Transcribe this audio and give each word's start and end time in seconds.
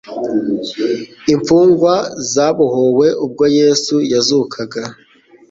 imfungwa 1.33 1.93
zabohowe 2.33 3.07
ubwo 3.25 3.45
Yesu 3.59 3.95
yazukaga. 4.13 4.83